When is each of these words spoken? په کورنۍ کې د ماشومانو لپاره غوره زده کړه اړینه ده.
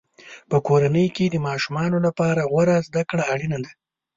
په 0.49 0.57
کورنۍ 0.67 1.07
کې 1.15 1.25
د 1.29 1.35
ماشومانو 1.47 1.97
لپاره 2.05 2.41
غوره 2.51 2.77
زده 2.87 3.01
کړه 3.09 3.23
اړینه 3.33 3.57
ده. 3.63 3.71